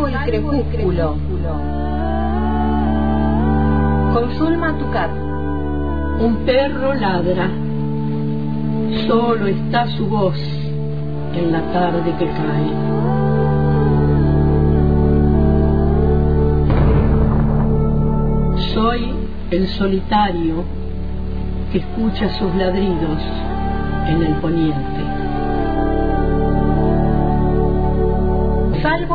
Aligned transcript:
Salvo 0.00 0.52
el 0.52 0.64
crepúsculo. 0.64 1.16
Con 4.14 4.30
Zulma 4.38 4.78
Tucat. 4.78 5.10
Un 6.20 6.36
perro 6.46 6.94
ladra. 6.94 7.50
Solo 9.06 9.46
está 9.46 9.86
su 9.88 10.06
voz 10.06 10.38
en 11.34 11.52
la 11.52 11.60
tarde 11.72 12.14
que 12.18 12.26
cae. 12.26 12.70
Soy 18.72 19.12
el 19.50 19.68
solitario 19.68 20.64
que 21.72 21.78
escucha 21.78 22.30
sus 22.38 22.54
ladridos 22.54 23.20
en 24.08 24.22
el 24.22 24.34
poniente. 24.36 25.09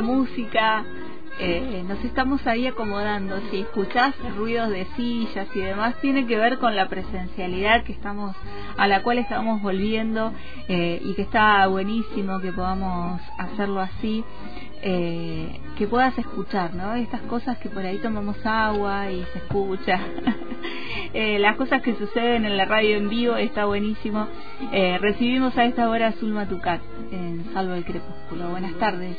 Música 0.00 0.84
eh, 1.38 1.84
nos 1.88 2.04
estamos 2.04 2.46
ahí 2.46 2.66
acomodando. 2.66 3.40
Si 3.50 3.60
escuchás 3.60 4.14
ruidos 4.36 4.68
de 4.68 4.86
sillas 4.96 5.48
y 5.54 5.60
demás, 5.60 5.94
tiene 6.00 6.26
que 6.26 6.36
ver 6.36 6.58
con 6.58 6.76
la 6.76 6.88
presencialidad 6.88 7.84
que 7.84 7.92
estamos, 7.92 8.36
a 8.76 8.86
la 8.86 9.02
cual 9.02 9.18
estamos 9.18 9.62
volviendo 9.62 10.34
eh, 10.68 11.00
y 11.02 11.14
que 11.14 11.22
está 11.22 11.66
buenísimo 11.66 12.40
que 12.40 12.52
podamos 12.52 13.22
hacerlo 13.38 13.80
así. 13.80 14.24
Eh, 14.82 15.60
que 15.76 15.86
puedas 15.86 16.16
escuchar, 16.18 16.74
¿no? 16.74 16.94
Estas 16.94 17.20
cosas 17.22 17.58
que 17.58 17.68
por 17.68 17.84
ahí 17.84 17.98
tomamos 17.98 18.36
agua 18.46 19.10
y 19.10 19.22
se 19.32 19.38
escucha. 19.38 20.00
eh, 21.14 21.38
las 21.38 21.56
cosas 21.56 21.82
que 21.82 21.96
suceden 21.96 22.46
en 22.46 22.56
la 22.56 22.64
radio 22.64 22.96
en 22.96 23.10
vivo 23.10 23.36
está 23.36 23.66
buenísimo. 23.66 24.26
Eh, 24.72 24.96
recibimos 24.98 25.56
a 25.58 25.64
esta 25.64 25.88
hora 25.88 26.08
a 26.08 26.12
Zulma 26.12 26.46
Tucat 26.48 26.80
en 27.12 27.44
Salvo 27.52 27.74
el 27.74 27.84
Crepúsculo. 27.84 28.48
Buenas 28.48 28.74
tardes. 28.78 29.16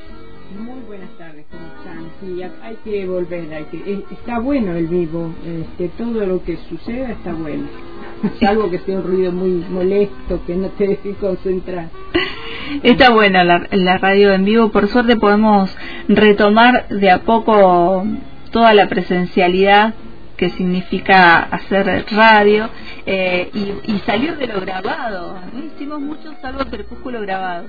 Muy 0.57 0.81
buenas 0.81 1.09
tardes, 1.17 1.45
¿cómo 1.49 1.65
están? 1.77 2.11
Sí, 2.19 2.41
hay 2.61 2.75
que 2.83 3.05
volver, 3.05 3.53
hay 3.53 3.63
que, 3.65 3.77
eh, 3.77 4.05
está 4.11 4.39
bueno 4.39 4.73
el 4.73 4.87
vivo, 4.87 5.33
este, 5.45 5.89
todo 5.97 6.25
lo 6.25 6.43
que 6.43 6.57
suceda 6.69 7.11
está 7.11 7.33
bueno, 7.33 7.67
salvo 8.39 8.69
que 8.69 8.79
sea 8.79 8.97
un 8.97 9.03
ruido 9.03 9.31
muy 9.31 9.63
molesto, 9.69 10.41
que 10.45 10.55
no 10.55 10.67
te 10.69 10.87
deje 10.87 11.13
concentrar. 11.13 11.89
Está 12.83 13.11
buena 13.11 13.43
la, 13.43 13.67
la 13.71 13.97
radio 13.97 14.31
en 14.31 14.45
vivo, 14.45 14.69
por 14.69 14.87
suerte 14.87 15.17
podemos 15.17 15.75
retomar 16.07 16.87
de 16.87 17.11
a 17.11 17.23
poco 17.23 18.05
toda 18.51 18.73
la 18.73 18.87
presencialidad 18.87 19.93
que 20.37 20.49
significa 20.49 21.39
hacer 21.39 22.05
radio 22.11 22.69
eh, 23.05 23.49
y, 23.53 23.91
y 23.91 23.99
salir 24.05 24.37
de 24.37 24.47
lo 24.47 24.61
grabado. 24.61 25.37
¿no? 25.53 25.65
Hicimos 25.65 25.99
mucho 25.99 26.33
salvo 26.41 26.63
crepúsculo 26.65 27.19
grabado. 27.21 27.67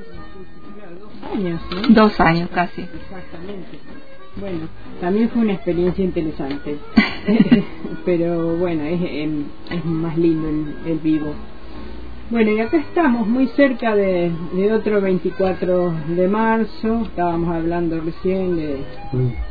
Dos 1.00 1.32
años, 1.32 1.60
¿no? 1.70 1.94
Dos 1.94 2.20
años 2.20 2.48
casi. 2.52 2.82
Exactamente. 2.82 3.78
Bueno, 4.36 4.60
también 5.00 5.28
fue 5.28 5.42
una 5.42 5.52
experiencia 5.52 6.02
interesante, 6.02 6.78
pero 8.04 8.56
bueno, 8.56 8.84
es, 8.84 9.00
em, 9.02 9.44
es 9.70 9.84
más 9.84 10.16
lindo 10.16 10.48
el, 10.48 10.92
el 10.92 10.98
vivo. 10.98 11.34
Bueno, 12.30 12.50
y 12.50 12.60
acá 12.60 12.78
estamos 12.78 13.28
muy 13.28 13.48
cerca 13.48 13.94
de, 13.94 14.32
de, 14.54 14.72
otro 14.72 15.02
24 15.02 15.94
de 16.16 16.28
marzo, 16.28 17.02
estábamos 17.02 17.54
hablando 17.54 18.00
recién 18.00 18.56
de, 18.56 18.78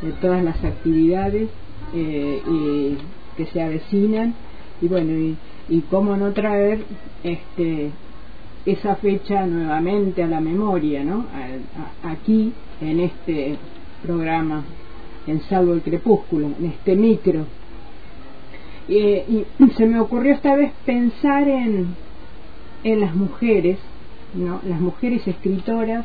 de 0.02 0.12
todas 0.20 0.42
las 0.42 0.64
actividades 0.64 1.48
eh, 1.94 2.42
y 2.50 2.96
que 3.36 3.46
se 3.46 3.62
avecinan 3.62 4.34
y 4.80 4.88
bueno, 4.88 5.12
y, 5.12 5.36
y 5.68 5.80
cómo 5.82 6.16
no 6.16 6.32
traer 6.32 6.80
este 7.22 7.90
esa 8.64 8.96
fecha 8.96 9.46
nuevamente 9.46 10.22
a 10.22 10.28
la 10.28 10.40
memoria, 10.40 11.02
¿no? 11.04 11.26
Aquí, 12.04 12.52
en 12.80 13.00
este 13.00 13.56
programa, 14.02 14.64
en 15.26 15.40
Salvo 15.42 15.74
el 15.74 15.82
Crepúsculo, 15.82 16.48
en 16.58 16.66
este 16.66 16.96
micro. 16.96 17.46
Eh, 18.88 19.24
y 19.28 19.70
se 19.76 19.86
me 19.86 20.00
ocurrió 20.00 20.34
esta 20.34 20.56
vez 20.56 20.72
pensar 20.84 21.48
en, 21.48 21.94
en 22.84 23.00
las 23.00 23.14
mujeres, 23.14 23.78
¿no? 24.34 24.60
las 24.66 24.80
mujeres 24.80 25.26
escritoras 25.26 26.04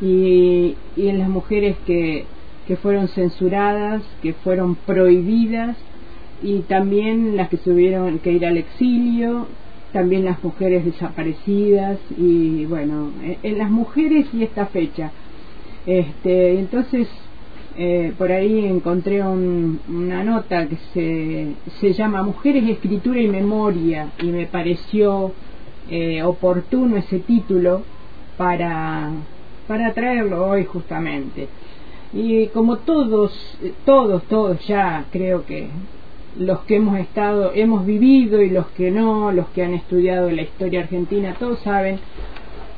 y, 0.00 0.76
y 0.96 1.08
en 1.08 1.18
las 1.18 1.28
mujeres 1.28 1.76
que, 1.86 2.26
que 2.66 2.76
fueron 2.76 3.08
censuradas, 3.08 4.02
que 4.22 4.34
fueron 4.34 4.74
prohibidas 4.74 5.76
y 6.42 6.60
también 6.60 7.36
las 7.36 7.48
que 7.48 7.56
tuvieron 7.56 8.18
que 8.18 8.32
ir 8.32 8.46
al 8.46 8.56
exilio, 8.56 9.46
también 9.92 10.24
las 10.24 10.42
mujeres 10.42 10.84
desaparecidas 10.84 11.98
y 12.16 12.64
bueno, 12.66 13.10
en 13.42 13.58
las 13.58 13.70
mujeres 13.70 14.26
y 14.32 14.42
esta 14.42 14.66
fecha. 14.66 15.10
Este, 15.86 16.58
entonces 16.58 17.08
eh, 17.76 18.12
por 18.18 18.30
ahí 18.30 18.66
encontré 18.66 19.22
un, 19.22 19.80
una 19.88 20.22
nota 20.22 20.66
que 20.68 20.76
se, 20.92 21.54
se 21.80 21.92
llama 21.92 22.22
Mujeres, 22.22 22.68
Escritura 22.68 23.20
y 23.20 23.28
Memoria 23.28 24.10
y 24.20 24.26
me 24.26 24.46
pareció 24.46 25.32
eh, 25.88 26.22
oportuno 26.22 26.96
ese 26.96 27.20
título 27.20 27.82
para, 28.36 29.10
para 29.66 29.92
traerlo 29.94 30.48
hoy 30.48 30.64
justamente. 30.64 31.48
Y 32.12 32.48
como 32.48 32.78
todos, 32.78 33.32
todos, 33.84 34.24
todos 34.24 34.66
ya 34.66 35.04
creo 35.12 35.46
que 35.46 35.68
los 36.38 36.60
que 36.60 36.76
hemos 36.76 36.98
estado, 36.98 37.52
hemos 37.54 37.84
vivido 37.84 38.42
y 38.42 38.50
los 38.50 38.66
que 38.68 38.90
no, 38.90 39.32
los 39.32 39.48
que 39.48 39.64
han 39.64 39.74
estudiado 39.74 40.30
la 40.30 40.42
historia 40.42 40.80
argentina, 40.80 41.34
todos 41.38 41.60
saben 41.60 41.98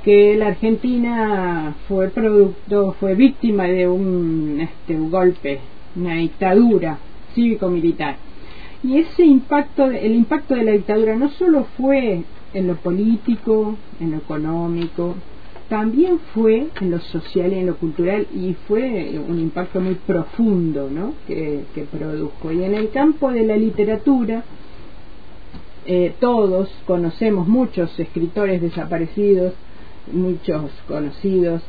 que 0.05 0.37
la 0.37 0.49
Argentina 0.49 1.77
fue 1.87 2.09
producto, 2.09 2.97
fue 2.99 3.15
víctima 3.15 3.65
de 3.65 3.87
un, 3.87 4.61
este, 4.61 4.97
golpe, 4.99 5.61
una 5.95 6.15
dictadura 6.15 6.99
cívico-militar. 7.35 8.17
Y 8.83 8.99
ese 8.99 9.25
impacto, 9.25 9.87
el 9.87 10.15
impacto 10.15 10.55
de 10.55 10.65
la 10.65 10.73
dictadura 10.73 11.15
no 11.15 11.29
solo 11.31 11.67
fue 11.77 12.25
en 12.53 12.67
lo 12.67 12.75
político, 12.77 13.77
en 14.01 14.11
lo 14.11 14.17
económico, 14.19 15.15
también 15.73 16.19
fue 16.35 16.67
en 16.83 16.91
lo 16.91 17.01
social 17.01 17.51
y 17.51 17.61
en 17.61 17.67
lo 17.67 17.77
cultural 17.77 18.27
y 18.35 18.53
fue 18.69 19.19
un 19.27 19.39
impacto 19.39 19.81
muy 19.81 19.95
profundo 19.95 20.91
¿no? 20.91 21.15
que, 21.27 21.65
que 21.75 21.85
produjo. 21.85 22.53
Y 22.53 22.63
en 22.63 22.75
el 22.75 22.91
campo 22.91 23.33
de 23.33 23.47
la 23.47 23.57
literatura, 23.57 24.45
eh, 25.87 26.13
todos 26.21 26.69
conocemos 26.87 27.49
muchos 27.49 27.99
escritores 27.99 28.61
desaparecidos, 28.61 29.55
muchos 30.13 30.71
conocidos, 30.87 31.63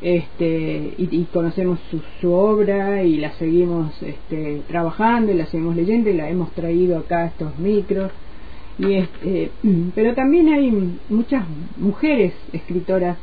este, 0.00 0.94
y, 0.96 1.24
conocemos 1.30 1.80
su, 1.90 2.00
su, 2.22 2.32
obra 2.32 3.02
y 3.02 3.18
la 3.18 3.32
seguimos 3.32 3.92
este, 4.02 4.62
trabajando 4.68 5.32
y 5.32 5.34
la 5.34 5.44
seguimos 5.44 5.76
leyendo 5.76 6.08
y 6.08 6.14
la 6.14 6.30
hemos 6.30 6.50
traído 6.52 6.96
acá 6.96 7.24
a 7.24 7.26
estos 7.26 7.58
micros. 7.58 8.10
Y 8.78 8.94
este, 8.94 9.50
pero 9.94 10.14
también 10.14 10.48
hay 10.48 10.98
muchas 11.10 11.44
mujeres 11.76 12.32
escritoras 12.54 13.18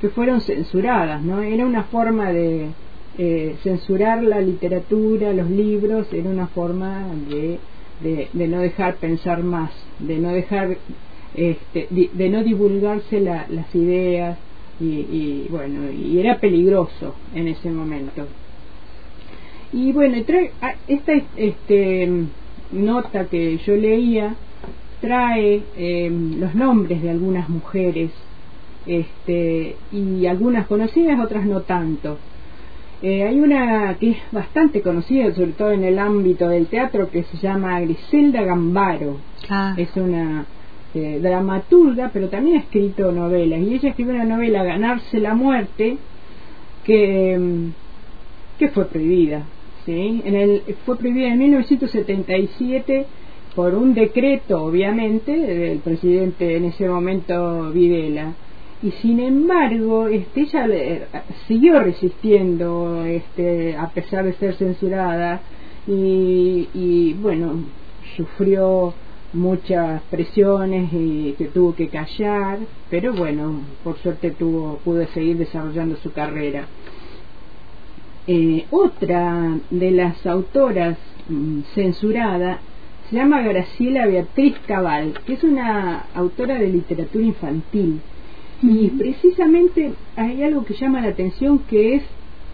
que 0.00 0.08
fueron 0.08 0.40
censuradas, 0.40 1.22
¿no? 1.22 1.42
Era 1.42 1.64
una 1.64 1.84
forma 1.84 2.32
de 2.32 2.68
eh, 3.16 3.56
censurar 3.62 4.22
la 4.22 4.40
literatura, 4.40 5.32
los 5.32 5.48
libros, 5.48 6.12
era 6.12 6.28
una 6.28 6.48
forma 6.48 7.06
de, 7.28 7.58
de, 8.00 8.48
no 8.48 8.60
dejar 8.60 8.96
pensar 8.96 9.42
más, 9.42 9.70
de 10.00 10.18
no 10.18 10.32
dejar, 10.32 10.76
este, 11.34 11.86
de, 11.90 12.28
no 12.28 12.42
divulgarse 12.42 13.20
la, 13.20 13.46
las 13.48 13.72
ideas, 13.74 14.38
y, 14.80 15.46
bueno, 15.50 15.90
y 15.92 16.18
era 16.18 16.40
peligroso 16.40 17.14
en 17.32 17.46
ese 17.46 17.70
momento. 17.70 18.26
Y 19.72 19.92
bueno, 19.92 20.16
ah, 20.60 20.74
esta 20.88 21.12
este, 21.36 22.10
nota 22.72 23.26
que 23.26 23.58
yo 23.58 23.76
leía 23.76 24.34
trae 25.00 25.62
em, 25.76 26.40
los 26.40 26.54
nombres 26.54 27.02
de 27.02 27.10
algunas 27.10 27.48
mujeres 27.48 28.10
este, 28.86 29.76
y 29.92 30.26
algunas 30.26 30.66
conocidas, 30.66 31.18
otras 31.20 31.46
no 31.46 31.62
tanto. 31.62 32.18
Eh, 33.02 33.22
hay 33.22 33.38
una 33.38 33.96
que 33.98 34.12
es 34.12 34.16
bastante 34.32 34.80
conocida, 34.80 35.34
sobre 35.34 35.52
todo 35.52 35.72
en 35.72 35.84
el 35.84 35.98
ámbito 35.98 36.48
del 36.48 36.66
teatro, 36.66 37.10
que 37.10 37.24
se 37.24 37.36
llama 37.36 37.80
Griselda 37.80 38.42
Gambaro. 38.42 39.18
Ah. 39.48 39.74
Es 39.76 39.94
una 39.96 40.46
eh, 40.94 41.18
dramaturga, 41.20 42.10
pero 42.12 42.28
también 42.28 42.56
ha 42.56 42.60
escrito 42.60 43.12
novelas. 43.12 43.60
Y 43.60 43.74
ella 43.74 43.90
escribió 43.90 44.14
una 44.14 44.24
novela, 44.24 44.62
Ganarse 44.62 45.18
la 45.20 45.34
Muerte, 45.34 45.98
que, 46.84 47.38
mm, 47.38 48.58
que 48.58 48.68
fue 48.68 48.86
prohibida. 48.86 49.42
¿sí? 49.84 50.22
En 50.24 50.34
el, 50.34 50.62
fue 50.86 50.96
prohibida 50.96 51.28
en 51.28 51.38
1977 51.38 53.06
por 53.54 53.74
un 53.74 53.94
decreto, 53.94 54.64
obviamente, 54.64 55.36
del 55.36 55.78
presidente 55.78 56.56
en 56.56 56.64
ese 56.64 56.88
momento 56.88 57.70
Videla 57.70 58.34
y 58.84 58.90
sin 59.00 59.18
embargo 59.18 60.08
este, 60.08 60.42
ella 60.42 60.66
eh, 60.68 61.06
siguió 61.48 61.80
resistiendo 61.80 63.02
este, 63.06 63.74
a 63.76 63.88
pesar 63.88 64.26
de 64.26 64.34
ser 64.34 64.54
censurada 64.56 65.40
y, 65.86 67.14
bueno 67.14 67.54
sufrió 68.14 68.92
muchas 69.32 70.02
presiones 70.02 70.92
y 70.92 71.34
que 71.38 71.46
tuvo 71.46 71.74
que 71.74 71.88
callar 71.88 72.58
pero 72.90 73.14
bueno 73.14 73.60
por 73.82 73.96
suerte 73.98 74.32
tuvo 74.32 74.78
pudo 74.84 75.06
seguir 75.08 75.38
desarrollando 75.38 75.96
su 75.96 76.12
carrera. 76.12 76.66
Eh, 78.26 78.66
otra 78.70 79.58
de 79.70 79.90
las 79.90 80.26
autoras 80.26 80.98
mm, 81.28 81.60
censurada 81.74 82.58
se 83.08 83.16
llama 83.16 83.40
Graciela 83.40 84.06
Beatriz 84.06 84.56
Cabal 84.66 85.14
que 85.24 85.34
es 85.34 85.42
una 85.42 86.04
autora 86.14 86.58
de 86.58 86.68
literatura 86.68 87.24
infantil 87.24 88.00
y 88.66 88.88
precisamente 88.88 89.92
hay 90.16 90.42
algo 90.42 90.64
que 90.64 90.74
llama 90.74 91.00
la 91.00 91.08
atención 91.08 91.58
que 91.60 91.96
es 91.96 92.02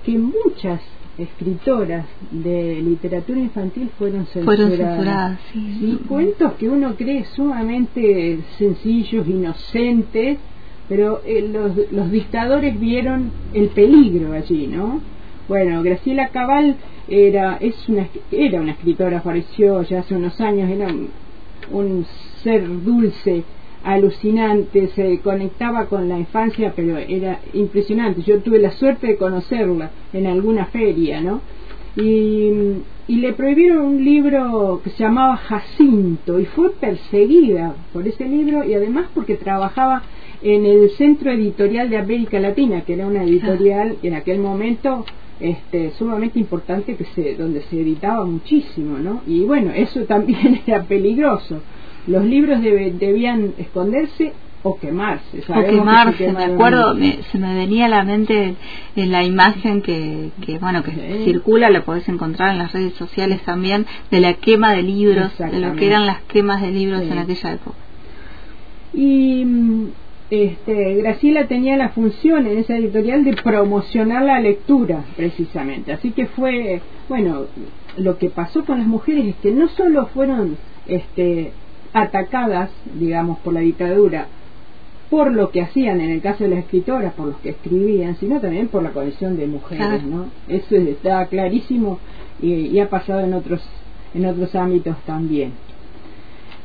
que 0.05 0.19
muchas 0.19 0.81
escritoras 1.19 2.07
de 2.31 2.81
literatura 2.83 3.39
infantil 3.39 3.91
fueron 3.99 4.27
censuradas. 4.27 5.39
y 5.55 5.97
cuentos 6.09 6.55
que 6.55 6.69
uno 6.69 6.95
cree 6.97 7.25
sumamente 7.37 8.41
sencillos, 8.59 9.29
inocentes, 9.29 10.39
pero 10.89 11.21
eh, 11.25 11.49
los, 11.53 11.93
los 11.93 12.11
dictadores 12.11 12.79
vieron 12.81 13.31
el 13.53 13.69
peligro 13.69 14.33
allí, 14.33 14.67
¿no? 14.67 15.01
Bueno, 15.49 15.83
Graciela 15.83 16.29
Cabal 16.29 16.77
era, 17.09 17.57
es 17.61 17.89
una, 17.89 18.09
era 18.31 18.61
una 18.61 18.73
escritora, 18.73 19.19
apareció 19.19 19.83
ya 19.83 20.01
hace 20.01 20.15
unos 20.15 20.41
años, 20.41 20.71
era 20.71 20.89
un 21.71 22.07
ser 22.43 22.67
dulce, 22.83 23.45
alucinante, 23.85 24.89
se 24.89 25.21
conectaba 25.21 25.87
con 25.87 26.09
la 26.09 26.19
infancia, 26.19 26.73
pero 26.75 26.99
era 26.99 27.41
impresionante. 27.53 28.23
Yo 28.23 28.41
tuve 28.41 28.59
la 28.59 28.73
suerte 28.73 29.09
de 29.09 29.17
conocerla 29.17 29.91
en 30.13 30.27
alguna 30.27 30.67
feria, 30.67 31.21
¿no? 31.21 31.41
Y, 31.97 32.51
y 33.09 33.17
le 33.17 33.33
prohibieron 33.33 33.85
un 33.85 34.05
libro 34.05 34.81
que 34.85 34.91
se 34.91 35.03
llamaba 35.03 35.37
Jacinto 35.37 36.39
y 36.39 36.45
fue 36.45 36.73
perseguida 36.75 37.75
por 37.93 38.07
ese 38.07 38.27
libro 38.29 38.63
y 38.65 38.75
además 38.75 39.07
porque 39.13 39.35
trabajaba 39.35 40.03
en 40.43 40.65
el 40.65 40.91
Centro 40.91 41.33
Editorial 41.33 41.91
de 41.91 41.99
América 41.99 42.39
Latina, 42.39 42.83
que 42.83 42.95
era 42.95 43.07
una 43.07 43.25
editorial 43.25 43.97
en 44.03 44.15
aquel 44.15 44.39
momento 44.39 45.05
este, 45.41 45.91
sumamente 45.93 46.39
importante 46.39 46.97
que 46.97 47.05
se, 47.07 47.35
donde 47.35 47.63
se 47.63 47.81
editaba 47.81 48.25
muchísimo, 48.25 48.99
¿no? 48.99 49.23
Y 49.27 49.41
bueno, 49.41 49.73
eso 49.73 50.05
también 50.05 50.61
era 50.67 50.85
peligroso 50.85 51.61
los 52.11 52.25
libros 52.25 52.61
debían 52.61 53.55
esconderse 53.59 54.33
o 54.63 54.79
quemarse. 54.79 55.43
o 55.49 55.65
quemarse, 55.65 56.33
me 56.33 56.45
acuerdo, 56.45 56.95
se 57.31 57.39
me 57.39 57.55
venía 57.55 57.87
a 57.87 57.89
la 57.89 58.05
mente 58.05 58.57
en 58.97 59.13
la 59.13 59.25
imagen 59.25 59.81
que, 59.81 60.31
que 60.45 60.59
bueno, 60.59 60.83
que 60.83 61.23
circula, 61.25 61.71
la 61.71 61.85
podés 61.85 62.09
encontrar 62.09 62.53
en 62.53 62.59
las 62.59 62.73
redes 62.73 62.95
sociales 62.95 63.41
también, 63.43 63.87
de 64.11 64.21
la 64.21 64.35
quema 64.35 64.73
de 64.73 64.83
libros, 64.83 65.39
de 65.39 65.61
lo 65.61 65.77
que 65.77 65.87
eran 65.87 66.05
las 66.05 66.21
quemas 66.23 66.61
de 66.61 66.71
libros 66.73 67.03
en 67.03 67.19
aquella 67.19 67.53
época. 67.53 67.77
Y 68.93 69.47
este, 70.31 70.95
Graciela 70.97 71.47
tenía 71.47 71.77
la 71.77 71.91
función 71.91 72.47
en 72.47 72.59
esa 72.59 72.77
editorial 72.77 73.25
de 73.25 73.35
promocionar 73.35 74.25
la 74.25 74.41
lectura, 74.41 75.05
precisamente. 75.17 75.93
Así 75.93 76.11
que 76.11 76.27
fue, 76.27 76.83
bueno, 77.09 77.47
lo 77.97 78.19
que 78.19 78.31
pasó 78.31 78.65
con 78.65 78.79
las 78.79 78.87
mujeres 78.87 79.27
es 79.27 79.37
que 79.37 79.53
no 79.53 79.69
solo 79.69 80.07
fueron 80.07 80.57
este, 80.87 81.53
atacadas, 81.93 82.71
digamos, 82.99 83.39
por 83.39 83.55
la 83.55 83.61
dictadura, 83.61 84.27
por 85.11 85.33
lo 85.33 85.51
que 85.51 85.61
hacían 85.61 86.01
en 86.01 86.11
el 86.11 86.23
caso 86.23 86.45
de 86.45 86.51
las 86.51 86.61
escritoras, 86.61 87.13
por 87.15 87.27
los 87.27 87.37
que 87.39 87.51
escribían, 87.51 88.17
sino 88.17 88.41
también 88.41 88.69
por 88.69 88.83
la 88.83 88.91
condición 88.91 89.37
de 89.37 89.49
mujeres, 89.49 90.05
¿no? 90.05 90.27
Eso 90.49 90.77
está 90.77 91.27
clarísimo 91.27 91.99
y, 92.41 92.79
ha 92.79 92.89
pasado 92.89 93.21
en 93.21 93.35
otros 93.35 93.61
en 94.15 94.27
otros 94.27 94.55
ámbitos 94.55 94.97
también. 95.07 95.53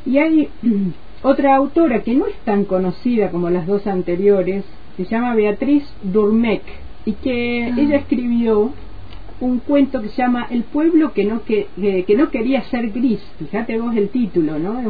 Y 0.05 0.19
hay 0.19 0.49
otra 1.23 1.55
autora 1.55 2.03
que 2.03 2.13
no 2.13 2.27
es 2.27 2.35
tan 2.45 2.65
conocida 2.65 3.31
como 3.31 3.49
las 3.49 3.65
dos 3.65 3.87
anteriores, 3.87 4.63
se 4.95 5.05
llama 5.05 5.33
Beatriz 5.33 5.83
Durmec 6.03 6.61
y 7.05 7.13
que 7.13 7.71
ah. 7.71 7.75
ella 7.79 7.97
escribió 7.97 8.71
un 9.41 9.59
cuento 9.59 10.01
que 10.01 10.09
se 10.09 10.21
llama 10.21 10.47
El 10.49 10.63
pueblo 10.63 11.13
que 11.13 11.25
no, 11.25 11.43
que, 11.43 11.67
que 11.75 12.15
no 12.15 12.29
quería 12.29 12.61
ser 12.63 12.91
gris. 12.91 13.21
Fíjate 13.39 13.79
vos 13.79 13.95
el 13.95 14.09
título, 14.09 14.57
¿no? 14.59 14.81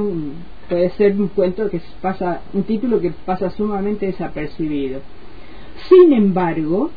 puede 0.69 0.89
ser 0.91 1.19
un 1.19 1.27
cuento 1.29 1.69
que 1.69 1.81
pasa, 2.01 2.41
un 2.53 2.63
título 2.63 2.99
que 2.99 3.11
pasa 3.25 3.49
sumamente 3.51 4.07
desapercibido. 4.07 5.01
Sin 5.89 6.13
embargo, 6.13 6.91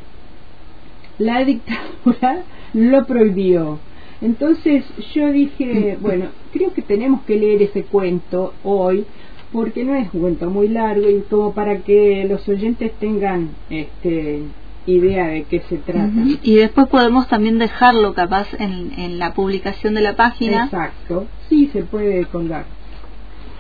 la 1.19 1.45
dictadura 1.45 2.43
lo 2.75 3.05
prohibió. 3.07 3.79
Entonces 4.21 4.85
yo 5.15 5.31
dije, 5.33 5.97
bueno, 6.01 6.27
creo 6.53 6.73
que 6.73 6.83
tenemos 6.83 7.23
que 7.23 7.37
leer 7.37 7.63
ese 7.63 7.85
cuento 7.85 8.55
hoy 8.65 9.05
porque 9.53 9.85
no 9.85 9.95
es 9.95 10.13
un 10.13 10.21
cuento 10.21 10.51
muy 10.51 10.69
largo 10.69 11.09
y 11.09 11.21
como 11.23 11.55
para 11.55 11.79
que 11.79 12.27
los 12.29 12.47
oyentes 12.49 12.93
tengan 13.01 13.51
este 13.71 14.43
idea 14.93 15.27
de 15.27 15.45
qué 15.45 15.61
se 15.69 15.77
trata. 15.79 16.13
Y 16.43 16.55
después 16.57 16.89
podemos 16.89 17.29
también 17.29 17.59
dejarlo 17.59 18.15
capaz 18.15 18.49
en, 18.59 18.93
en 18.99 19.19
la 19.19 19.35
publicación 19.35 19.95
de 19.95 20.01
la 20.01 20.17
página. 20.17 20.65
Exacto, 20.65 21.27
sí 21.49 21.69
se 21.73 21.83
puede 21.85 22.25
colgar. 22.27 22.65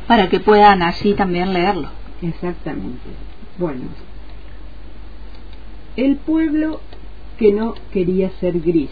Para 0.06 0.28
que 0.28 0.40
puedan 0.40 0.82
allí 0.82 1.14
también 1.14 1.52
leerlo. 1.52 1.88
Exactamente. 2.22 3.08
Bueno, 3.58 3.82
el 5.96 6.16
pueblo 6.16 6.80
que 7.38 7.52
no 7.52 7.74
quería 7.92 8.30
ser 8.40 8.60
gris. 8.60 8.90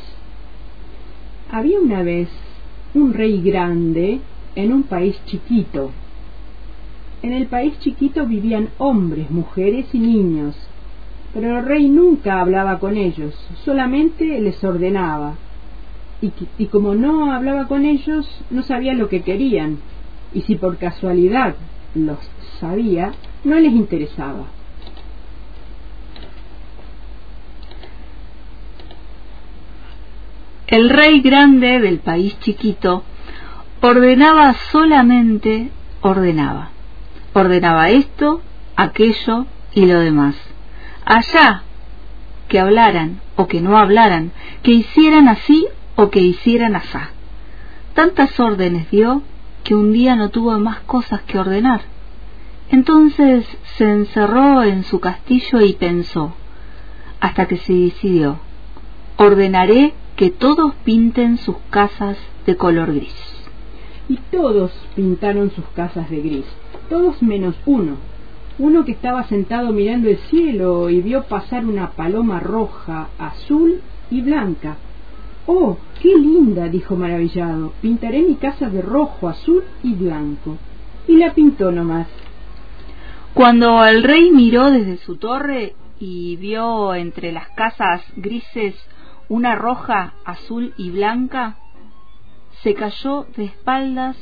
Había 1.51 1.81
una 1.81 2.03
vez 2.03 2.29
un 2.95 3.15
rey 3.15 3.41
grande 3.41 4.21
en 4.55 4.73
un 4.73 4.83
país 4.83 5.17
chiquito. 5.27 5.91
En 7.23 7.33
el 7.33 7.47
país 7.47 7.79
chiquito 7.81 8.27
vivían 8.27 8.71
hombres, 8.79 9.31
mujeres 9.31 9.87
y 9.93 9.99
niños 9.99 10.57
pero 11.37 11.59
el 11.59 11.67
rey 11.67 11.91
nunca 11.91 12.41
hablaba 12.41 12.79
con 12.79 12.97
ellos, 12.97 13.35
solamente 13.63 14.41
les 14.41 14.65
ordenaba. 14.65 15.35
Y, 16.23 16.33
y, 16.57 16.65
como 16.69 16.95
no 16.95 17.31
hablaba 17.31 17.69
con 17.69 17.85
ellos, 17.85 18.27
no 18.49 18.63
sabía 18.63 18.95
lo 18.95 19.11
que 19.11 19.21
querían, 19.21 19.77
y 20.33 20.41
si 20.41 20.57
por 20.57 20.79
casualidad 20.79 21.55
los 21.95 22.17
sabía, 22.59 23.13
no 23.45 23.57
les 23.57 23.75
interesaba. 23.75 24.45
El 30.69 30.89
rey 30.89 31.21
grande 31.21 31.81
del 31.81 31.99
país 31.99 32.41
chiquito 32.41 33.03
ordenaba 33.83 34.55
solamente, 34.73 35.69
ordenaba. 36.01 36.71
Ordenaba 37.35 37.91
esto, 37.91 38.41
aquello 38.75 39.45
y 39.75 39.85
lo 39.85 40.01
demás 40.01 40.46
allá 41.07 41.63
que 42.49 42.61
hablaran 42.61 43.21
o 43.37 43.47
que 43.47 43.61
no 43.61 43.79
hablaran, 43.79 44.33
que 44.63 44.73
hicieran 44.73 45.29
así 45.29 45.67
o 45.95 46.11
que 46.11 46.21
hicieran 46.21 46.77
asá. 46.77 47.11
Tantas 47.95 48.39
órdenes 48.39 48.91
dio 48.91 49.23
que 49.65 49.75
un 49.75 49.93
día 49.93 50.17
no 50.17 50.29
tuvo 50.29 50.59
más 50.59 50.81
cosas 50.81 51.23
que 51.23 51.39
ordenar. 51.39 51.81
Entonces 52.71 53.47
se 53.77 53.91
encerró 53.91 54.63
en 54.65 54.85
su 54.85 55.01
castillo 55.01 55.61
y 55.61 55.73
pensó, 55.75 56.35
hasta 57.21 57.47
que 57.47 57.57
se 57.57 57.73
decidió, 57.73 58.39
ordenaré 59.17 59.95
que 60.17 60.31
todos 60.31 60.75
pinten 60.85 61.39
sus 61.39 61.57
casas 61.71 62.19
de 62.45 62.57
color 62.57 62.93
gris. 62.93 63.15
Y 64.09 64.17
todos 64.31 64.73
pintaron 64.95 65.51
sus 65.51 65.65
casas 65.75 66.11
de 66.11 66.21
gris, 66.21 66.47
todos 66.89 67.23
menos 67.23 67.55
uno, 67.67 67.97
uno 68.59 68.85
que 68.85 68.93
estaba 68.93 69.25
sentado 69.25 69.73
mirando 69.73 70.09
el 70.09 70.19
cielo 70.31 70.89
y 70.89 71.01
vio 71.03 71.25
pasar 71.25 71.65
una 71.67 71.91
paloma 71.91 72.41
roja, 72.41 73.09
azul 73.19 73.81
y 74.11 74.23
blanca. 74.23 74.77
Oh, 75.47 75.77
qué 76.01 76.17
linda, 76.17 76.69
dijo 76.69 76.97
maravillado. 76.97 77.73
Pintaré 77.81 78.23
mi 78.23 78.37
casa 78.37 78.69
de 78.69 78.83
rojo, 78.83 79.29
azul 79.29 79.63
y 79.83 79.95
blanco. 79.95 80.57
Y 81.07 81.17
la 81.19 81.35
pintó 81.35 81.71
nomás. 81.71 82.09
Cuando 83.35 83.85
el 83.85 84.03
rey 84.03 84.31
miró 84.31 84.71
desde 84.71 84.97
su 84.97 85.17
torre 85.17 85.75
y 86.01 86.37
vio 86.37 86.95
entre 86.95 87.33
las 87.33 87.49
casas 87.51 88.03
grises 88.17 88.75
una 89.29 89.55
roja, 89.55 90.15
azul 90.25 90.73
y 90.79 90.91
blanca, 90.91 91.57
se 92.63 92.75
cayó 92.75 93.27
de 93.37 93.45
espaldas 93.45 94.17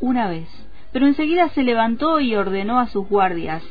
una 0.00 0.28
vez, 0.28 0.48
pero 0.92 1.06
enseguida 1.06 1.48
se 1.50 1.62
levantó 1.62 2.20
y 2.20 2.34
ordenó 2.34 2.78
a 2.78 2.86
sus 2.86 3.08
guardias 3.08 3.62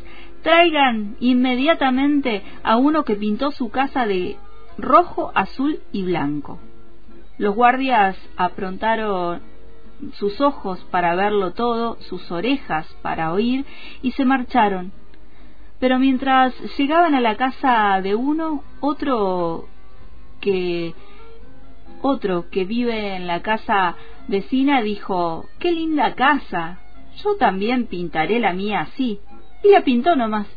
traigan 0.41 1.15
inmediatamente 1.19 2.43
a 2.63 2.77
uno 2.77 3.03
que 3.03 3.15
pintó 3.15 3.51
su 3.51 3.69
casa 3.69 4.05
de 4.05 4.37
rojo, 4.77 5.31
azul 5.35 5.79
y 5.91 6.03
blanco. 6.03 6.59
Los 7.37 7.55
guardias 7.55 8.17
aprontaron 8.37 9.41
sus 10.13 10.41
ojos 10.41 10.79
para 10.91 11.15
verlo 11.15 11.53
todo, 11.53 11.97
sus 12.01 12.31
orejas 12.31 12.87
para 13.01 13.33
oír, 13.33 13.65
y 14.01 14.11
se 14.11 14.25
marcharon. 14.25 14.91
Pero 15.79 15.99
mientras 15.99 16.53
llegaban 16.77 17.15
a 17.15 17.21
la 17.21 17.37
casa 17.37 17.99
de 18.01 18.15
uno, 18.15 18.63
otro 18.79 19.67
que 20.39 20.93
otro 22.03 22.49
que 22.49 22.65
vive 22.65 23.15
en 23.15 23.27
la 23.27 23.41
casa 23.41 23.95
vecina 24.27 24.81
dijo 24.81 25.45
Qué 25.59 25.71
linda 25.71 26.15
casa. 26.15 26.79
Yo 27.23 27.35
también 27.35 27.87
pintaré 27.87 28.39
la 28.39 28.53
mía 28.53 28.81
así. 28.81 29.19
Y 29.63 29.71
la 29.71 29.83
pintó 29.83 30.15
nomás. 30.15 30.47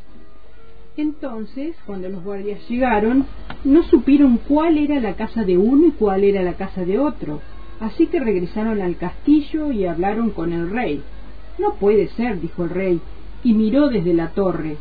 Entonces, 0.96 1.76
cuando 1.86 2.08
los 2.08 2.22
guardias 2.22 2.60
llegaron, 2.68 3.26
no 3.64 3.82
supieron 3.84 4.38
cuál 4.38 4.78
era 4.78 5.00
la 5.00 5.14
casa 5.14 5.44
de 5.44 5.58
uno 5.58 5.88
y 5.88 5.90
cuál 5.92 6.24
era 6.24 6.42
la 6.42 6.54
casa 6.54 6.84
de 6.84 6.98
otro. 6.98 7.40
Así 7.80 8.06
que 8.06 8.20
regresaron 8.20 8.80
al 8.80 8.96
castillo 8.96 9.72
y 9.72 9.84
hablaron 9.86 10.30
con 10.30 10.52
el 10.52 10.70
rey. 10.70 11.02
No 11.58 11.74
puede 11.74 12.08
ser, 12.08 12.40
dijo 12.40 12.64
el 12.64 12.70
rey, 12.70 13.00
y 13.42 13.52
miró 13.52 13.88
desde 13.88 14.14
la 14.14 14.28
torre. 14.28 14.76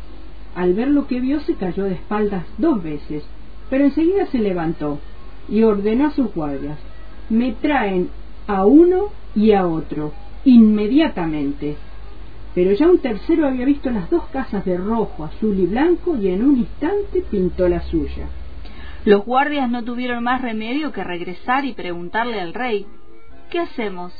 Al 0.54 0.74
ver 0.74 0.88
lo 0.88 1.06
que 1.06 1.20
vio 1.20 1.40
se 1.40 1.54
cayó 1.54 1.84
de 1.84 1.94
espaldas 1.94 2.44
dos 2.58 2.82
veces, 2.82 3.24
pero 3.68 3.84
enseguida 3.84 4.26
se 4.26 4.38
levantó 4.38 5.00
y 5.48 5.64
ordenó 5.64 6.06
a 6.06 6.10
sus 6.12 6.32
guardias 6.32 6.78
me 7.28 7.52
traen 7.52 8.10
a 8.46 8.64
uno 8.64 9.06
y 9.34 9.52
a 9.52 9.66
otro, 9.66 10.12
inmediatamente. 10.44 11.76
Pero 12.54 12.72
ya 12.72 12.88
un 12.88 12.98
tercero 12.98 13.46
había 13.46 13.66
visto 13.66 13.90
las 13.90 14.08
dos 14.10 14.26
casas 14.26 14.64
de 14.64 14.76
rojo, 14.76 15.24
azul 15.24 15.58
y 15.58 15.66
blanco 15.66 16.16
y 16.16 16.28
en 16.28 16.44
un 16.44 16.56
instante 16.58 17.24
pintó 17.30 17.68
la 17.68 17.80
suya. 17.82 18.28
Los 19.04 19.24
guardias 19.24 19.68
no 19.68 19.82
tuvieron 19.82 20.22
más 20.24 20.40
remedio 20.40 20.92
que 20.92 21.04
regresar 21.04 21.64
y 21.64 21.72
preguntarle 21.72 22.40
al 22.40 22.54
rey 22.54 22.86
¿Qué 23.50 23.60
hacemos? 23.60 24.12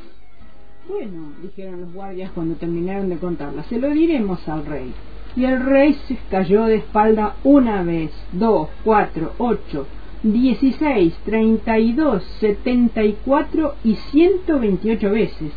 Bueno, 0.87 1.33
dijeron 1.41 1.81
los 1.81 1.91
guardias 1.93 2.31
cuando 2.31 2.55
terminaron 2.55 3.09
de 3.09 3.17
contarla, 3.17 3.63
se 3.63 3.77
lo 3.77 3.89
diremos 3.89 4.47
al 4.47 4.65
rey. 4.65 4.93
Y 5.35 5.43
el 5.43 5.61
rey 5.63 5.93
se 6.07 6.17
cayó 6.31 6.63
de 6.65 6.77
espalda 6.77 7.35
una 7.43 7.83
vez, 7.83 8.11
dos, 8.31 8.69
cuatro, 8.83 9.33
ocho, 9.37 9.85
16, 10.23 11.13
32, 11.25 12.23
74 12.39 13.75
y 13.83 13.95
128 13.95 15.11
veces. 15.11 15.51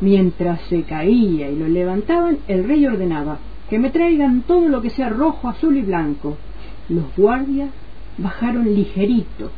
Mientras 0.00 0.62
se 0.62 0.84
caía 0.84 1.50
y 1.50 1.56
lo 1.56 1.68
levantaban, 1.68 2.38
el 2.48 2.64
rey 2.64 2.86
ordenaba 2.86 3.38
que 3.68 3.78
me 3.78 3.90
traigan 3.90 4.42
todo 4.42 4.68
lo 4.68 4.80
que 4.82 4.90
sea 4.90 5.08
rojo, 5.08 5.48
azul 5.48 5.76
y 5.76 5.82
blanco. 5.82 6.36
Los 6.88 7.04
guardias 7.16 7.70
bajaron 8.18 8.74
ligerito. 8.74 9.50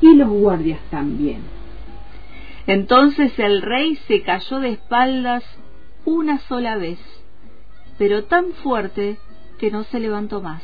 y 0.00 0.14
los 0.14 0.28
guardias 0.28 0.80
también. 0.90 1.42
Entonces 2.66 3.38
el 3.38 3.62
rey 3.62 3.96
se 4.08 4.22
cayó 4.22 4.60
de 4.60 4.70
espaldas 4.70 5.44
una 6.04 6.38
sola 6.40 6.76
vez, 6.76 6.98
pero 7.96 8.24
tan 8.24 8.52
fuerte 8.62 9.18
que 9.58 9.70
no 9.70 9.84
se 9.84 10.00
levantó 10.00 10.40
más. 10.40 10.62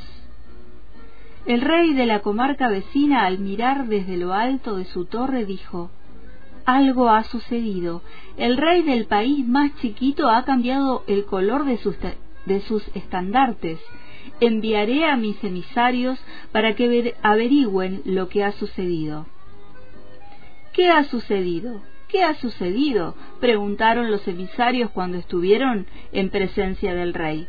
El 1.47 1.61
rey 1.61 1.93
de 1.93 2.07
la 2.07 2.21
comarca 2.21 2.69
vecina, 2.69 3.27
al 3.27 3.39
mirar 3.39 3.87
desde 3.87 4.17
lo 4.17 4.33
alto 4.33 4.77
de 4.77 4.87
su 4.87 5.05
torre, 5.05 5.45
dijo 5.45 5.91
Algo 6.65 7.11
ha 7.11 7.23
sucedido. 7.25 8.03
El 8.39 8.57
rey 8.57 8.83
del 8.83 9.07
país 9.07 9.47
más 9.47 9.75
chiquito 9.77 10.31
ha 10.31 10.45
cambiado 10.45 11.05
el 11.07 11.27
color 11.27 11.67
de 11.67 11.77
sus 11.79 11.97
de 12.47 12.61
sus 12.61 12.87
estandartes. 12.95 13.79
Enviaré 14.41 15.05
a 15.07 15.17
mis 15.17 15.43
emisarios 15.45 16.19
para 16.53 16.75
que 16.75 17.15
averigüen 17.23 18.03
lo 18.05 18.29
que 18.29 18.45
ha 18.45 18.53
sucedido. 18.53 19.27
¿Qué 20.73 20.89
ha 20.91 21.05
sucedido? 21.05 21.81
¿Qué 22.09 22.23
ha 22.23 22.35
sucedido? 22.35 23.15
preguntaron 23.41 24.11
los 24.11 24.27
emisarios 24.27 24.91
cuando 24.91 25.19
estuvieron 25.19 25.87
en 26.13 26.31
presencia 26.31 26.95
del 26.95 27.15
rey. 27.15 27.47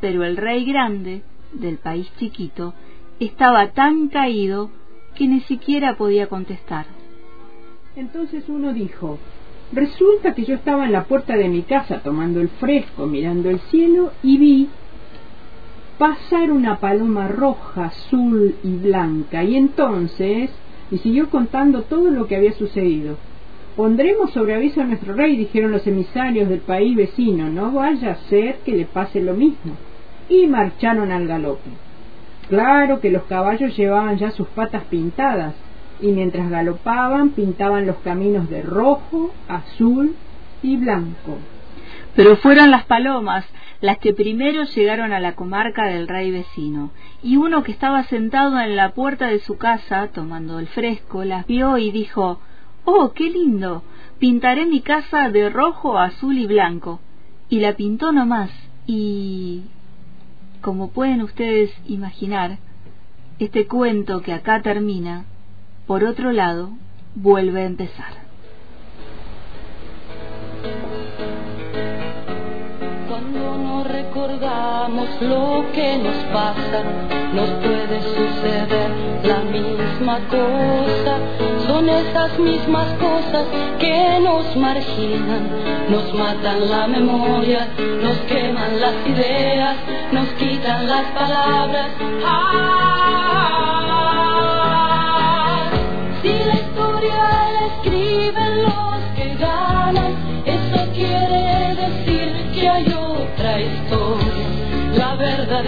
Pero 0.00 0.24
el 0.24 0.36
rey 0.36 0.64
grande, 0.64 1.22
del 1.52 1.78
país 1.78 2.10
chiquito, 2.18 2.74
estaba 3.20 3.72
tan 3.72 4.08
caído 4.08 4.70
que 5.14 5.26
ni 5.26 5.40
siquiera 5.40 5.96
podía 5.96 6.28
contestar. 6.28 6.86
Entonces 7.96 8.44
uno 8.48 8.72
dijo, 8.72 9.18
Resulta 9.72 10.34
que 10.34 10.44
yo 10.44 10.54
estaba 10.54 10.84
en 10.84 10.92
la 10.92 11.04
puerta 11.04 11.36
de 11.36 11.48
mi 11.48 11.62
casa 11.62 12.00
tomando 12.00 12.40
el 12.40 12.48
fresco, 12.48 13.06
mirando 13.06 13.50
el 13.50 13.58
cielo 13.60 14.12
y 14.22 14.38
vi 14.38 14.68
pasar 15.98 16.52
una 16.52 16.78
paloma 16.78 17.28
roja, 17.28 17.86
azul 17.86 18.54
y 18.62 18.76
blanca. 18.76 19.42
Y 19.42 19.56
entonces, 19.56 20.50
y 20.90 20.98
siguió 20.98 21.30
contando 21.30 21.82
todo 21.82 22.10
lo 22.10 22.26
que 22.26 22.36
había 22.36 22.52
sucedido. 22.52 23.16
Pondremos 23.74 24.30
sobre 24.30 24.54
aviso 24.54 24.80
a 24.80 24.84
nuestro 24.84 25.14
rey, 25.14 25.36
dijeron 25.36 25.72
los 25.72 25.86
emisarios 25.86 26.48
del 26.48 26.60
país 26.60 26.96
vecino, 26.96 27.50
no 27.50 27.72
vaya 27.72 28.12
a 28.12 28.28
ser 28.28 28.58
que 28.64 28.72
le 28.72 28.86
pase 28.86 29.20
lo 29.20 29.34
mismo. 29.34 29.74
Y 30.28 30.46
marcharon 30.46 31.10
al 31.10 31.26
galope. 31.26 31.70
Claro 32.48 33.00
que 33.00 33.10
los 33.10 33.24
caballos 33.24 33.76
llevaban 33.76 34.16
ya 34.16 34.30
sus 34.30 34.46
patas 34.48 34.84
pintadas, 34.84 35.54
y 36.00 36.08
mientras 36.08 36.50
galopaban 36.50 37.30
pintaban 37.30 37.86
los 37.86 37.96
caminos 37.96 38.48
de 38.50 38.62
rojo, 38.62 39.32
azul 39.48 40.14
y 40.62 40.76
blanco. 40.76 41.38
Pero 42.14 42.36
fueron 42.36 42.70
las 42.70 42.84
palomas 42.84 43.44
las 43.80 43.98
que 43.98 44.14
primero 44.14 44.64
llegaron 44.64 45.12
a 45.12 45.20
la 45.20 45.34
comarca 45.34 45.86
del 45.86 46.08
rey 46.08 46.30
vecino, 46.30 46.90
y 47.22 47.36
uno 47.36 47.62
que 47.62 47.72
estaba 47.72 48.04
sentado 48.04 48.58
en 48.58 48.74
la 48.74 48.92
puerta 48.92 49.26
de 49.26 49.40
su 49.40 49.58
casa, 49.58 50.08
tomando 50.08 50.58
el 50.58 50.66
fresco, 50.66 51.24
las 51.24 51.46
vio 51.46 51.76
y 51.78 51.90
dijo 51.90 52.40
Oh, 52.84 53.12
qué 53.12 53.28
lindo. 53.28 53.82
Pintaré 54.20 54.64
mi 54.64 54.80
casa 54.80 55.28
de 55.28 55.50
rojo, 55.50 55.98
azul 55.98 56.38
y 56.38 56.46
blanco. 56.46 57.00
Y 57.48 57.58
la 57.58 57.74
pintó 57.74 58.12
nomás. 58.12 58.50
Y... 58.86 59.64
como 60.60 60.90
pueden 60.90 61.20
ustedes 61.22 61.70
imaginar, 61.86 62.58
este 63.40 63.66
cuento 63.66 64.22
que 64.22 64.32
acá 64.32 64.62
termina, 64.62 65.24
por 65.86 66.04
otro 66.04 66.32
lado, 66.32 66.70
vuelve 67.14 67.62
a 67.62 67.66
empezar. 67.66 68.26
recordamos 74.16 75.08
lo 75.20 75.64
que 75.72 75.98
nos 75.98 76.16
pasa, 76.32 76.82
nos 77.32 77.48
puede 77.50 78.00
suceder 78.02 78.90
la 79.24 79.40
misma 79.40 80.18
cosa. 80.28 81.18
Son 81.66 81.88
esas 81.88 82.38
mismas 82.38 82.86
cosas 82.94 83.44
que 83.78 84.18
nos 84.20 84.56
marginan, 84.56 85.50
nos 85.90 86.14
matan 86.14 86.70
la 86.70 86.86
memoria, 86.86 87.68
nos 88.02 88.16
queman 88.28 88.80
las 88.80 88.94
ideas, 89.06 89.76
nos 90.12 90.28
quitan 90.30 90.88
las 90.88 91.04
palabras. 91.12 91.90
Ah, 92.24 93.75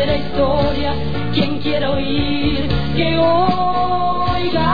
verdadera 0.08 0.16
historia. 0.16 0.94
Quien 1.32 1.58
quiera 1.60 1.90
oír, 1.90 2.68
que 2.96 3.18
oiga. 3.18 4.70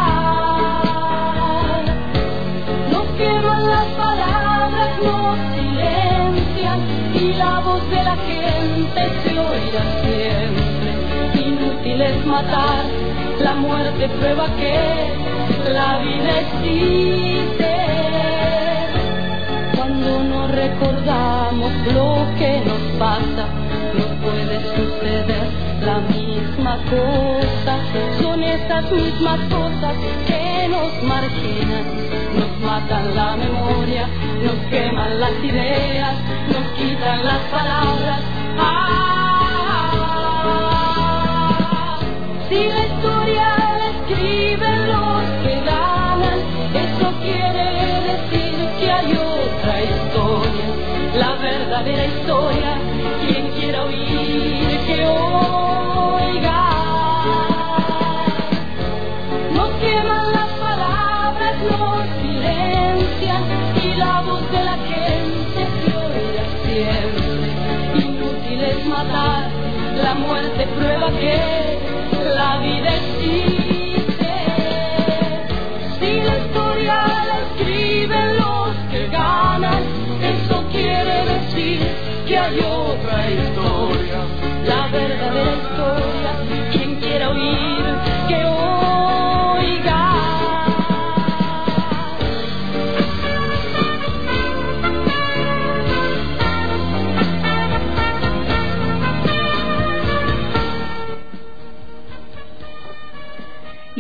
Nos 2.91 3.07
queman 3.19 3.69
las 3.69 3.87
palabras, 4.05 4.91
nos 5.03 5.39
silencian 5.55 6.81
y 7.15 7.35
la 7.35 7.61
voz 7.61 7.91
de 7.91 8.05
la 8.05 8.17
gente 8.17 9.01
se 9.23 9.39
oirá 9.39 9.85
siempre. 10.03 11.49
Inútil 11.49 12.03
es 12.03 12.27
matar, 12.27 12.85
la 13.41 13.55
muerte 13.55 14.09
prueba 14.09 14.47
que 14.57 15.73
la 15.73 15.99
vida 15.99 16.41
existe 16.41 17.75
cuando 19.77 20.19
no 20.21 20.49
recordamos 20.49 21.73
lo 21.93 22.27
que 22.39 22.63
nos 22.65 22.74
Esas 28.75 28.91
mismas 28.91 29.39
cosas 29.53 29.95
que 30.27 30.69
nos 30.69 31.03
marginan, 31.05 31.85
nos 32.37 32.61
matan 32.61 33.15
la 33.15 33.37
memoria, 33.37 34.09
nos 34.43 34.57
queman 34.69 35.21
las 35.21 35.45
ideas, 35.45 36.17
nos 36.49 36.73
quitan 36.73 37.25
las 37.25 37.39
palabras. 37.53 38.34
La 70.03 70.15
muerte 70.15 70.67
prueba 70.77 71.11
que 71.13 71.79
la 72.35 72.59
vida 72.59 72.97
existe. 72.97 73.74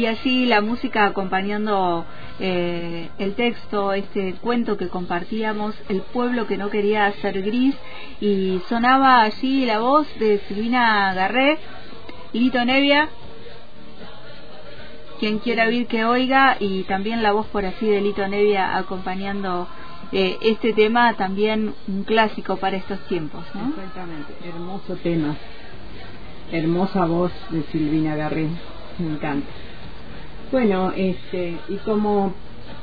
Y 0.04 0.06
allí 0.06 0.44
la 0.44 0.60
música 0.60 1.06
acompañando 1.06 2.04
eh, 2.38 3.08
el 3.18 3.34
texto, 3.36 3.94
este 3.94 4.34
cuento 4.34 4.76
que 4.76 4.88
compartíamos, 4.88 5.74
El 5.88 6.02
pueblo 6.02 6.46
que 6.46 6.58
no 6.58 6.68
quería 6.68 7.10
ser 7.22 7.40
gris, 7.40 7.74
y 8.20 8.60
sonaba 8.68 9.22
allí 9.22 9.64
la 9.64 9.78
voz 9.78 10.06
de 10.18 10.40
Silvina 10.40 11.14
Garré, 11.14 11.56
Lito 12.34 12.62
Nevia, 12.66 13.08
quien 15.20 15.38
quiera 15.38 15.68
oír 15.68 15.86
que 15.86 16.04
oiga, 16.04 16.58
y 16.60 16.82
también 16.82 17.22
la 17.22 17.32
voz 17.32 17.46
por 17.46 17.64
así 17.64 17.86
de 17.86 18.02
Lito 18.02 18.28
Nevia 18.28 18.76
acompañando 18.76 19.66
eh, 20.12 20.36
este 20.42 20.74
tema, 20.74 21.14
también 21.14 21.72
un 21.88 22.04
clásico 22.04 22.58
para 22.58 22.76
estos 22.76 23.00
tiempos. 23.06 23.42
Exactamente, 23.46 24.34
hermoso 24.46 24.96
tema, 24.96 25.34
hermosa 26.52 27.06
voz 27.06 27.32
de 27.48 27.62
Silvina 27.72 28.16
Garré, 28.16 28.48
me 28.98 29.14
encanta. 29.14 29.48
Bueno, 30.54 30.92
este, 30.96 31.56
y 31.68 31.78
como 31.84 32.32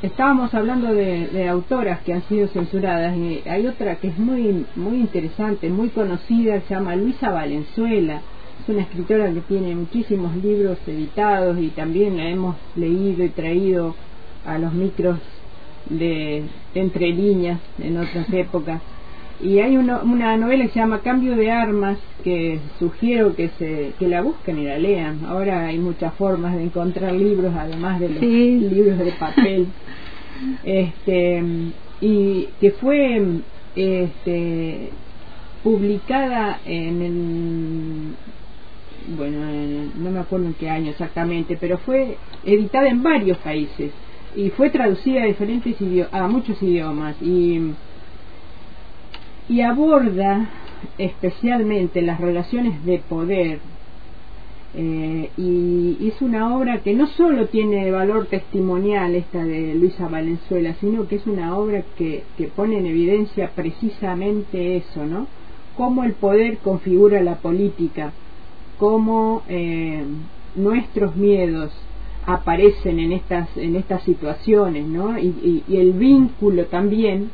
estábamos 0.01 0.53
hablando 0.53 0.93
de, 0.93 1.47
autoras 1.47 2.01
que 2.01 2.11
han 2.11 2.21
sido 2.23 2.49
censuradas, 2.49 3.15
y 3.15 3.43
hay 3.47 3.65
otra 3.65 3.95
que 3.95 4.09
es 4.09 4.17
muy, 4.19 4.65
muy 4.75 4.97
interesante, 4.97 5.69
muy 5.69 5.87
conocida, 5.87 6.59
se 6.67 6.73
llama 6.75 6.97
Luisa 6.97 7.31
Valenzuela. 7.31 8.19
Es 8.61 8.67
una 8.67 8.81
escritora 8.81 9.31
que 9.31 9.39
tiene 9.39 9.73
muchísimos 9.73 10.35
libros 10.35 10.79
editados 10.85 11.57
y 11.59 11.69
también 11.69 12.17
la 12.17 12.27
hemos 12.27 12.57
leído 12.75 13.23
y 13.23 13.29
traído 13.29 13.95
a 14.45 14.57
los 14.57 14.73
micros 14.73 15.19
de 15.89 16.43
entre 16.75 17.07
líneas 17.13 17.61
en 17.79 17.95
otras 17.95 18.33
épocas. 18.33 18.81
Y 19.43 19.59
hay 19.59 19.75
uno, 19.77 20.01
una 20.03 20.37
novela 20.37 20.65
que 20.65 20.71
se 20.71 20.79
llama 20.79 21.01
Cambio 21.01 21.35
de 21.35 21.51
Armas 21.51 21.97
que 22.23 22.59
sugiero 22.77 23.35
que 23.35 23.49
se 23.57 23.93
que 23.97 24.07
la 24.07 24.21
busquen 24.21 24.59
y 24.59 24.65
la 24.65 24.77
lean. 24.77 25.25
Ahora 25.25 25.65
hay 25.67 25.79
muchas 25.79 26.13
formas 26.15 26.55
de 26.55 26.63
encontrar 26.63 27.13
libros 27.13 27.53
además 27.57 27.99
de 27.99 28.09
los 28.09 28.19
Sí. 28.19 28.59
libros 28.59 28.99
de 28.99 29.11
papel. 29.13 29.67
este 30.63 31.43
y 32.01 32.49
que 32.59 32.71
fue 32.71 33.21
este 33.75 34.89
publicada 35.63 36.59
en 36.65 37.01
el 37.01 38.15
bueno, 39.17 39.49
en- 39.49 39.91
no 40.03 40.11
me 40.11 40.19
acuerdo 40.19 40.45
en 40.47 40.53
qué 40.53 40.69
año 40.69 40.91
exactamente, 40.91 41.57
pero 41.59 41.77
fue 41.79 42.17
editada 42.45 42.87
en 42.89 43.01
varios 43.03 43.37
países 43.39 43.91
y 44.35 44.49
fue 44.51 44.69
traducida 44.69 45.23
a 45.23 45.25
diferentes 45.25 45.79
idiomas, 45.81 46.13
a 46.13 46.27
muchos 46.27 46.61
idiomas 46.61 47.15
y 47.21 47.59
y 49.51 49.61
aborda 49.61 50.47
especialmente 50.97 52.01
las 52.01 52.19
relaciones 52.19 52.83
de 52.85 52.99
poder 52.99 53.59
eh, 54.73 55.29
y 55.35 56.07
es 56.07 56.21
una 56.21 56.55
obra 56.55 56.79
que 56.79 56.93
no 56.93 57.07
solo 57.07 57.47
tiene 57.47 57.91
valor 57.91 58.27
testimonial 58.27 59.13
esta 59.15 59.43
de 59.43 59.75
Luisa 59.75 60.07
Valenzuela, 60.07 60.73
sino 60.79 61.09
que 61.09 61.17
es 61.17 61.27
una 61.27 61.57
obra 61.57 61.83
que, 61.97 62.23
que 62.37 62.47
pone 62.47 62.77
en 62.77 62.85
evidencia 62.85 63.51
precisamente 63.53 64.77
eso, 64.77 65.05
¿no? 65.05 65.27
Cómo 65.75 66.05
el 66.05 66.13
poder 66.13 66.59
configura 66.59 67.21
la 67.21 67.35
política 67.35 68.13
cómo 68.81 69.43
eh, 69.47 70.03
nuestros 70.55 71.15
miedos 71.15 71.71
aparecen 72.25 72.99
en 72.99 73.11
estas 73.11 73.55
en 73.55 73.75
estas 73.75 74.01
situaciones 74.01 74.87
no 74.87 75.19
y, 75.19 75.63
y, 75.67 75.77
el 75.77 75.93
vínculo 75.93 76.65
también 76.65 77.29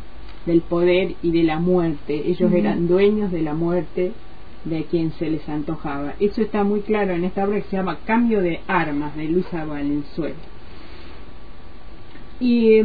del 0.48 0.62
poder 0.62 1.14
y 1.22 1.32
de 1.32 1.44
la 1.44 1.60
muerte. 1.60 2.24
Ellos 2.26 2.52
eran 2.52 2.88
dueños 2.88 3.32
de 3.32 3.44
la 3.44 3.54
muerte 3.54 4.14
de 4.66 4.84
quien 4.86 5.12
se 5.12 5.30
les 5.30 5.48
antojaba. 5.48 6.16
Eso 6.20 6.42
está 6.42 6.64
muy 6.64 6.80
claro 6.80 7.14
en 7.14 7.24
esta 7.24 7.46
obra 7.46 7.62
que 7.62 7.70
se 7.70 7.78
llama 7.78 8.00
Cambio 8.06 8.42
de 8.42 8.62
armas 8.68 9.16
de 9.16 9.26
Luisa 9.26 9.66
Valenzuela. 9.66 10.36
Y 12.40 12.82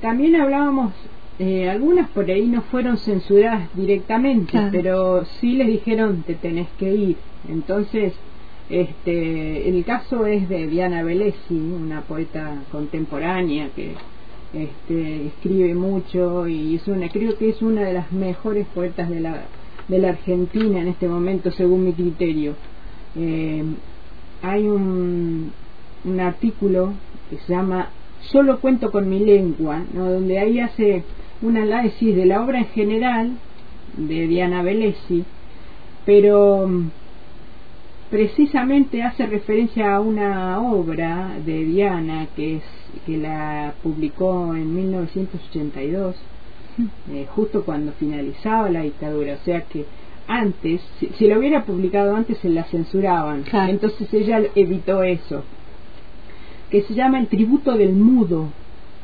también 0.00 0.36
hablábamos 0.36 0.92
eh, 1.38 1.70
algunas 1.70 2.10
por 2.10 2.30
ahí 2.30 2.46
no 2.46 2.60
fueron 2.62 2.98
censuradas 2.98 3.68
directamente 3.74 4.68
pero 4.70 5.24
sí 5.24 5.54
les 5.54 5.66
dijeron 5.66 6.22
te 6.26 6.34
tenés 6.34 6.68
que 6.78 6.94
ir 6.94 7.16
entonces 7.48 8.12
este, 8.72 9.68
el 9.68 9.84
caso 9.84 10.24
es 10.24 10.48
de 10.48 10.66
Diana 10.66 11.02
Velesi, 11.02 11.54
una 11.54 12.00
poeta 12.02 12.62
contemporánea 12.70 13.68
que 13.76 13.92
este, 14.54 15.26
escribe 15.26 15.74
mucho 15.74 16.46
y 16.46 16.76
es 16.76 16.86
una, 16.86 17.08
creo 17.08 17.36
que 17.38 17.48
es 17.48 17.62
una 17.62 17.82
de 17.82 17.94
las 17.94 18.12
mejores 18.12 18.66
poetas 18.74 19.08
de 19.08 19.20
la, 19.20 19.44
de 19.88 19.98
la 19.98 20.10
Argentina 20.10 20.80
en 20.80 20.88
este 20.88 21.08
momento, 21.08 21.50
según 21.50 21.84
mi 21.84 21.92
criterio. 21.92 22.54
Eh, 23.16 23.64
hay 24.42 24.66
un, 24.66 25.52
un 26.04 26.20
artículo 26.20 26.92
que 27.30 27.38
se 27.38 27.52
llama 27.52 27.90
Solo 28.20 28.60
cuento 28.60 28.90
con 28.92 29.08
mi 29.08 29.18
lengua, 29.20 29.82
¿no? 29.92 30.10
donde 30.10 30.38
ahí 30.38 30.60
hace 30.60 31.02
un 31.40 31.56
análisis 31.56 32.14
de 32.14 32.26
la 32.26 32.42
obra 32.42 32.58
en 32.58 32.66
general 32.66 33.32
de 33.96 34.26
Diana 34.26 34.62
Velesi, 34.62 35.24
pero 36.06 36.68
precisamente 38.10 39.02
hace 39.02 39.26
referencia 39.26 39.96
a 39.96 40.00
una 40.00 40.60
obra 40.60 41.36
de 41.44 41.64
Diana 41.64 42.28
que 42.36 42.56
es 42.56 42.62
que 43.06 43.16
la 43.16 43.74
publicó 43.82 44.54
en 44.54 44.74
1982 44.74 46.16
eh, 47.10 47.26
justo 47.34 47.64
cuando 47.64 47.92
finalizaba 47.92 48.70
la 48.70 48.82
dictadura. 48.82 49.34
O 49.34 49.44
sea 49.44 49.62
que 49.62 49.84
antes 50.28 50.80
si, 50.98 51.08
si 51.18 51.26
lo 51.26 51.38
hubiera 51.38 51.64
publicado 51.64 52.14
antes 52.14 52.38
se 52.38 52.48
la 52.48 52.64
censuraban. 52.64 53.44
Entonces 53.52 54.12
ella 54.14 54.40
evitó 54.54 55.02
eso 55.02 55.42
que 56.72 56.80
se 56.82 56.94
llama 56.94 57.20
el 57.20 57.26
tributo 57.26 57.76
del 57.76 57.92
mudo. 57.92 58.46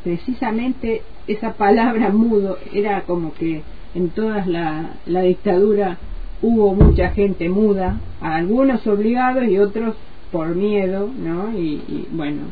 Precisamente 0.03 1.03
esa 1.27 1.53
palabra 1.53 2.09
mudo 2.09 2.57
era 2.73 3.03
como 3.03 3.35
que 3.35 3.63
en 3.95 4.09
toda 4.09 4.47
la, 4.47 4.93
la 5.05 5.21
dictadura 5.21 5.99
hubo 6.41 6.75
mucha 6.75 7.11
gente 7.11 7.51
muda, 7.51 8.01
algunos 8.23 8.87
obligados 8.87 9.47
y 9.49 9.59
otros 9.59 9.97
por 10.33 10.55
miedo, 10.55 11.11
¿no? 11.19 11.53
Y, 11.59 12.07
bueno, 12.11 12.45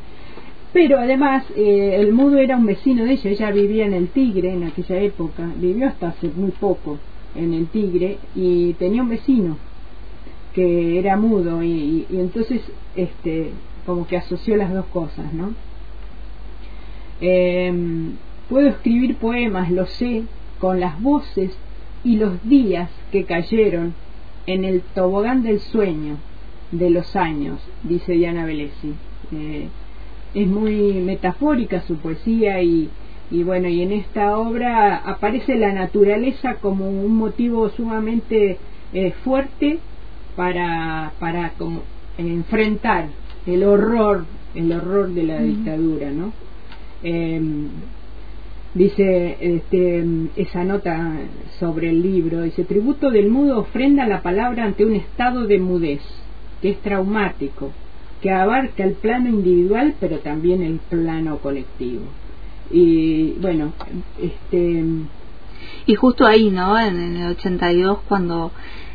pero 0.77 1.01
además 1.01 1.43
eh, 1.57 1.97
el 1.99 2.13
mudo 2.13 2.37
era 2.37 2.59
un 2.59 2.67
vecino 2.67 3.07
de 3.07 3.13
ella, 3.13 3.31
ella 3.31 3.51
vivía 3.51 3.87
en 3.87 3.95
el 3.95 4.09
Tigre 4.09 4.53
en 4.53 4.65
aquella 4.65 5.01
época, 5.01 5.51
vivió 5.57 5.89
hasta 5.89 6.09
hace 6.09 6.29
muy 6.29 6.51
poco 6.51 6.99
en 7.35 7.55
el 7.55 7.69
Tigre 7.69 8.19
y 8.35 8.75
tenía 8.75 9.01
un 9.01 9.09
vecino 9.09 9.57
que 10.53 10.99
era 10.99 11.17
mudo 11.17 11.63
y, 11.63 12.05
entonces 12.11 12.61
este 12.95 13.53
como 13.87 14.07
que 14.07 14.19
asoció 14.19 14.55
las 14.59 14.71
dos 14.71 14.85
cosas, 14.93 15.33
¿no? 15.33 15.55
Eh, 17.23 17.73
puedo 18.51 18.69
escribir 18.69 19.17
poemas, 19.17 19.71
lo 19.71 19.87
sé, 19.87 20.25
con 20.59 20.79
las 20.79 21.01
voces 21.01 21.57
y 22.05 22.17
los 22.17 22.47
días 22.47 22.91
que 23.13 23.25
cayeron 23.25 23.95
en 24.45 24.67
el 24.67 24.83
tobogán 24.83 25.43
del 25.43 25.61
sueño 25.61 26.19
de 26.71 26.91
los 26.91 27.17
años, 27.17 27.61
dice 27.83 28.13
Diana 28.13 28.45
Velesi. 28.45 28.93
Eh, 29.33 29.69
es 30.37 30.47
muy 30.47 30.93
metafórica 31.01 31.81
su 31.87 31.97
poesía 31.97 32.61
y, 32.63 32.91
y 33.31 33.43
bueno, 33.43 33.69
y 33.69 33.81
en 33.81 33.93
esta 33.93 34.37
obra 34.37 34.97
aparece 34.99 35.57
la 35.57 35.73
naturaleza 35.73 36.57
como 36.57 36.91
un 36.91 37.17
motivo 37.17 37.71
sumamente 37.71 38.59
eh, 38.93 39.13
fuerte 39.25 39.79
para, 40.37 41.13
para 41.19 41.53
como 41.57 41.83
enfrentar 42.19 43.09
el 43.47 43.65
horror, 43.65 44.27
el 44.55 44.73
horror 44.73 45.09
de 45.09 45.23
la 45.23 45.41
dictadura, 45.41 46.11
¿no? 46.11 46.33
Eh, 47.03 47.41
dice 48.75 49.39
este, 49.41 50.05
esa 50.37 50.65
nota 50.65 51.15
sobre 51.59 51.89
el 51.89 52.03
libro, 52.03 52.43
dice, 52.43 52.65
tributo 52.65 53.11
del 53.11 53.31
mudo 53.31 53.61
ofrenda 53.61 54.07
la 54.07 54.21
palabra 54.21 54.65
ante 54.65 54.85
un 54.85 54.97
estado 54.97 55.47
de 55.47 55.59
mudez, 55.59 56.03
que 56.61 56.73
es 56.73 56.79
traumático, 56.81 57.73
que 58.27 58.33
abarca 58.33 58.83
el 58.83 58.95
plano 58.95 59.29
individual, 59.29 59.95
pero 60.01 60.19
también 60.19 60.61
el 60.61 60.79
plano 60.79 61.39
colectivo. 61.39 62.03
Y 62.73 63.35
bueno, 63.41 63.73
este... 64.21 64.85
Y 65.87 65.95
justo 65.95 66.27
ahí, 66.27 66.51
¿no? 66.51 66.77
En, 66.77 66.99
el 66.99 67.31
82, 67.31 68.01
cuando 68.09 68.51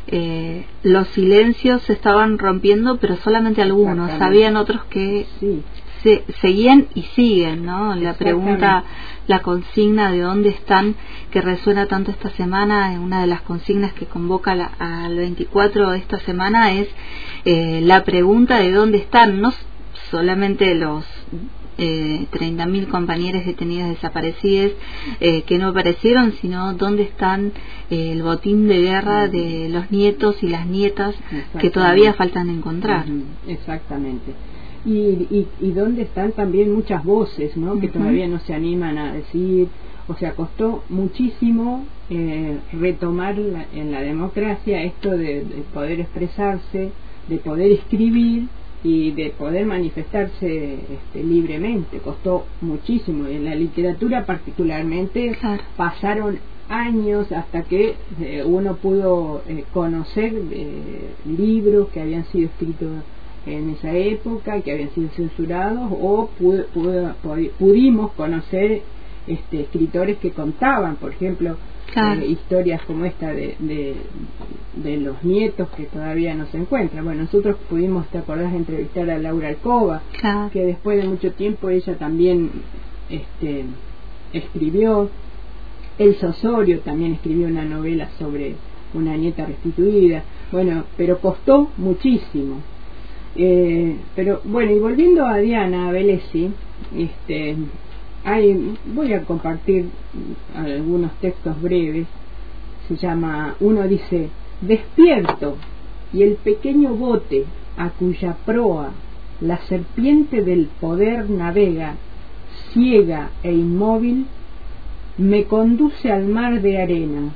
eh, 0.06 0.66
los 0.82 1.08
silencios 1.08 1.80
se 1.84 1.94
estaban 1.94 2.38
rompiendo, 2.38 2.98
pero 2.98 3.16
solamente 3.16 3.62
algunos. 3.62 4.10
Habían 4.20 4.56
otros 4.56 4.84
que 4.84 5.24
sí 5.40 5.62
se, 6.02 6.24
seguían 6.40 6.88
y 6.94 7.02
siguen, 7.14 7.64
¿no? 7.64 7.94
La 7.94 8.14
pregunta, 8.14 8.84
la 9.26 9.40
consigna 9.40 10.10
de 10.10 10.20
dónde 10.20 10.50
están, 10.50 10.94
que 11.30 11.40
resuena 11.40 11.86
tanto 11.86 12.10
esta 12.10 12.30
semana, 12.30 12.98
una 13.00 13.20
de 13.20 13.26
las 13.26 13.42
consignas 13.42 13.92
que 13.92 14.06
convoca 14.06 14.52
al 14.78 15.16
24 15.16 15.90
de 15.90 15.98
esta 15.98 16.18
semana 16.20 16.72
es 16.72 16.88
eh, 17.44 17.80
la 17.82 18.04
pregunta 18.04 18.58
de 18.58 18.72
dónde 18.72 18.98
están, 18.98 19.40
no 19.40 19.52
solamente 20.10 20.74
los 20.74 21.04
eh, 21.78 22.26
30.000 22.30 22.88
compañeros 22.88 23.46
detenidos 23.46 23.88
desaparecidos 23.88 24.72
eh, 25.20 25.42
que 25.42 25.56
no 25.58 25.68
aparecieron, 25.68 26.32
sino 26.40 26.74
dónde 26.74 27.04
están 27.04 27.52
eh, 27.90 28.12
el 28.12 28.22
botín 28.22 28.68
de 28.68 28.82
guerra 28.82 29.28
de 29.28 29.68
los 29.70 29.90
nietos 29.90 30.42
y 30.42 30.48
las 30.48 30.66
nietas 30.66 31.14
que 31.58 31.70
todavía 31.70 32.12
faltan 32.12 32.50
encontrar. 32.50 33.06
Exactamente 33.48 34.34
y, 34.84 35.46
y, 35.60 35.70
dónde 35.72 36.02
están 36.02 36.32
también 36.32 36.74
muchas 36.74 37.04
voces 37.04 37.56
¿no? 37.56 37.78
que 37.78 37.88
todavía 37.88 38.26
no 38.26 38.40
se 38.40 38.54
animan 38.54 38.98
a 38.98 39.12
decir. 39.12 39.68
O 40.08 40.14
sea 40.16 40.32
costó 40.34 40.82
muchísimo 40.88 41.84
eh, 42.10 42.58
retomar 42.72 43.36
en 43.38 43.92
la 43.92 44.00
democracia 44.00 44.82
esto 44.82 45.10
de, 45.10 45.44
poder 45.72 46.00
expresarse 46.00 46.90
de 47.28 47.36
poder 47.38 47.70
escribir 47.70 48.48
y 48.82 49.12
de 49.12 49.30
poder 49.30 49.64
manifestarse 49.64 50.74
este, 50.74 51.22
libremente. 51.22 51.98
Costó 51.98 52.46
muchísimo. 52.60 53.28
Y 53.28 53.36
en 53.36 53.44
la 53.44 53.54
literatura 53.54 54.26
particularmente 54.26 55.38
pasaron 55.76 56.40
años 56.68 57.30
hasta 57.30 57.62
que 57.62 57.94
eh, 58.20 58.42
uno 58.44 58.74
pudo 58.74 59.42
eh, 59.46 59.64
conocer 59.72 60.32
libros 61.24 61.88
que 61.90 62.00
habían 62.00 62.24
sido 62.26 62.48
escritos 62.48 62.88
en 63.46 63.70
esa 63.70 63.92
época 63.92 64.60
que 64.60 64.72
habían 64.72 64.90
sido 64.90 65.08
censurados 65.10 65.90
o 65.90 66.28
pudimos 67.58 68.12
conocer 68.12 68.82
este, 69.26 69.62
escritores 69.62 70.18
que 70.18 70.30
contaban, 70.30 70.96
por 70.96 71.12
ejemplo, 71.12 71.56
eh, 71.94 72.26
historias 72.26 72.82
como 72.82 73.04
esta 73.04 73.32
de, 73.32 73.56
de, 73.58 74.96
los 74.96 75.22
nietos 75.24 75.68
que 75.76 75.84
todavía 75.84 76.34
no 76.34 76.46
se 76.46 76.58
encuentran. 76.58 77.04
Bueno, 77.04 77.22
nosotros 77.22 77.56
pudimos, 77.68 78.06
¿te 78.08 78.18
acordás, 78.18 78.54
entrevistar 78.54 79.10
a 79.10 79.18
Laura 79.18 79.48
Alcoba, 79.48 80.02
que 80.52 80.64
después 80.64 81.02
de 81.02 81.08
mucho 81.08 81.32
tiempo 81.32 81.68
ella 81.68 81.96
también 81.96 82.50
este, 83.10 83.64
escribió. 84.32 85.10
El 85.98 86.16
Osorio 86.22 86.80
también 86.80 87.12
escribió 87.12 87.46
una 87.46 87.64
novela 87.64 88.08
sobre 88.18 88.54
una 88.94 89.16
nieta 89.16 89.44
restituida. 89.44 90.24
Bueno, 90.50 90.84
pero 90.96 91.18
costó 91.18 91.70
muchísimo 91.76 92.62
eh, 93.34 93.96
pero 94.14 94.40
bueno, 94.44 94.72
y 94.72 94.78
volviendo 94.78 95.26
a 95.26 95.38
Diana 95.38 95.90
Velesi, 95.90 96.50
este, 96.96 97.56
hay, 98.24 98.76
voy 98.94 99.12
a 99.14 99.22
compartir 99.22 99.86
algunos 100.54 101.12
textos 101.20 101.60
breves. 101.60 102.06
Se 102.88 102.96
llama, 102.96 103.54
uno 103.60 103.88
dice, 103.88 104.28
despierto 104.60 105.56
y 106.12 106.22
el 106.22 106.34
pequeño 106.34 106.94
bote 106.94 107.44
a 107.76 107.90
cuya 107.90 108.36
proa 108.44 108.90
la 109.40 109.58
serpiente 109.66 110.42
del 110.42 110.66
poder 110.80 111.28
navega, 111.30 111.96
ciega 112.72 113.30
e 113.42 113.52
inmóvil, 113.52 114.26
me 115.16 115.44
conduce 115.44 116.12
al 116.12 116.26
mar 116.26 116.60
de 116.60 116.80
arena. 116.80 117.32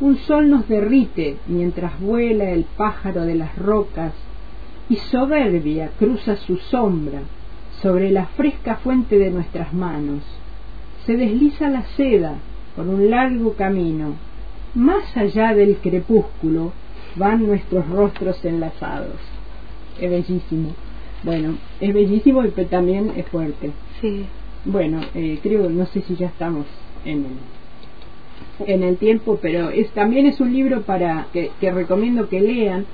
Un 0.00 0.16
sol 0.18 0.50
nos 0.50 0.68
derrite 0.68 1.36
mientras 1.46 2.00
vuela 2.00 2.50
el 2.50 2.64
pájaro 2.76 3.22
de 3.22 3.36
las 3.36 3.56
rocas 3.56 4.12
y 4.88 4.96
soberbia 4.96 5.90
cruza 5.98 6.36
su 6.36 6.56
sombra 6.56 7.20
sobre 7.80 8.10
la 8.10 8.26
fresca 8.26 8.76
fuente 8.76 9.18
de 9.18 9.30
nuestras 9.30 9.72
manos. 9.72 10.22
Se 11.06 11.16
desliza 11.16 11.68
la 11.68 11.82
seda 11.96 12.34
por 12.76 12.86
un 12.86 13.10
largo 13.10 13.54
camino. 13.54 14.14
Más 14.74 15.16
allá 15.16 15.54
del 15.54 15.76
crepúsculo, 15.76 16.72
van 17.16 17.46
nuestros 17.46 17.88
rostros 17.88 18.44
enlazados. 18.44 19.16
Es 20.00 20.10
bellísimo. 20.10 20.74
Bueno, 21.22 21.56
es 21.80 21.94
bellísimo 21.94 22.42
pero 22.54 22.68
también 22.68 23.12
es 23.16 23.26
fuerte. 23.28 23.70
Sí. 24.00 24.26
Bueno, 24.64 25.00
eh, 25.14 25.38
creo, 25.42 25.68
no 25.70 25.86
sé 25.86 26.00
si 26.02 26.16
ya 26.16 26.26
estamos 26.26 26.66
en 27.04 27.26
el, 27.26 28.66
en 28.66 28.82
el 28.82 28.96
tiempo, 28.96 29.38
pero 29.40 29.70
es 29.70 29.90
también 29.90 30.26
es 30.26 30.40
un 30.40 30.52
libro 30.52 30.82
para 30.82 31.26
que, 31.32 31.50
que 31.60 31.70
recomiendo 31.70 32.28
que 32.28 32.40
lean 32.40 32.86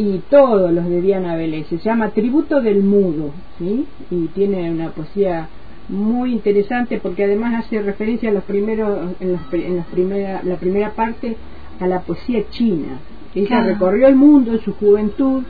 y 0.00 0.22
todos 0.30 0.72
los 0.72 0.88
de 0.88 1.02
Diana 1.02 1.36
Vélez. 1.36 1.66
Se 1.68 1.76
llama 1.76 2.08
Tributo 2.08 2.62
del 2.62 2.82
Mudo, 2.82 3.32
¿sí? 3.58 3.84
Y 4.10 4.28
tiene 4.28 4.70
una 4.70 4.88
poesía 4.92 5.48
muy 5.90 6.32
interesante 6.32 6.98
porque 7.02 7.24
además 7.24 7.66
hace 7.66 7.82
referencia 7.82 8.30
a 8.30 8.32
los 8.32 8.44
primeros, 8.44 9.10
en, 9.20 9.32
las, 9.32 9.42
en 9.52 9.84
primera, 9.92 10.40
la 10.42 10.56
primera 10.56 10.92
parte 10.92 11.36
a 11.80 11.86
la 11.86 12.00
poesía 12.00 12.48
china. 12.48 12.98
Ella 13.34 13.48
Claro. 13.48 13.66
recorrió 13.66 14.08
el 14.08 14.16
mundo 14.16 14.52
en 14.52 14.60
su 14.60 14.72
juventud, 14.72 15.42